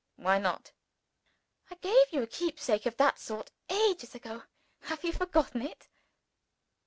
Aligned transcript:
"Why 0.15 0.39
not?" 0.39 0.71
"I 1.69 1.75
gave 1.75 2.09
you 2.11 2.23
a 2.23 2.25
keepsake 2.25 2.87
of 2.87 2.97
that 2.97 3.19
sort 3.19 3.51
ages 3.69 4.15
ago. 4.15 4.45
Have 4.79 5.03
you 5.03 5.13
forgotten 5.13 5.61
it?" 5.61 5.89